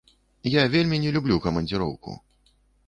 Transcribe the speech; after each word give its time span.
Я 0.51 0.63
вельмі 0.77 1.01
не 1.05 1.13
люблю 1.19 1.39
камандзіроўку. 1.47 2.21